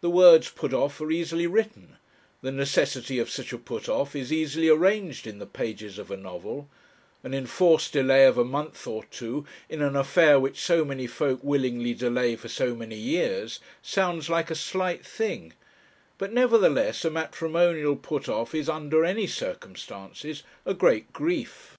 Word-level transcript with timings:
The 0.00 0.10
words 0.10 0.50
'put 0.50 0.74
off' 0.74 1.00
are 1.00 1.10
easily 1.12 1.46
written, 1.46 1.96
the 2.40 2.50
necessity 2.50 3.20
of 3.20 3.30
such 3.30 3.52
a 3.52 3.58
'put 3.58 3.88
off' 3.88 4.16
is 4.16 4.32
easily 4.32 4.68
arranged 4.68 5.24
in 5.24 5.38
the 5.38 5.46
pages 5.46 6.00
of 6.00 6.10
a 6.10 6.16
novel; 6.16 6.68
an 7.22 7.32
enforced 7.32 7.92
delay 7.92 8.24
of 8.24 8.36
a 8.36 8.44
month 8.44 8.88
or 8.88 9.04
two 9.04 9.46
in 9.68 9.80
an 9.80 9.94
affair 9.94 10.40
which 10.40 10.60
so 10.60 10.84
many 10.84 11.06
folk 11.06 11.44
willingly 11.44 11.94
delay 11.94 12.34
for 12.34 12.48
so 12.48 12.74
many 12.74 12.96
years, 12.98 13.60
sounds 13.80 14.28
like 14.28 14.50
a 14.50 14.56
slight 14.56 15.06
thing; 15.06 15.52
but, 16.18 16.32
nevertheless, 16.32 17.04
a 17.04 17.08
matrimonial 17.10 17.94
'put 17.94 18.28
off' 18.28 18.56
is, 18.56 18.68
under 18.68 19.04
any 19.04 19.28
circumstances, 19.28 20.42
a 20.66 20.74
great 20.74 21.12
grief. 21.12 21.76